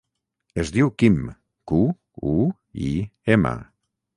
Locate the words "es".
0.63-0.71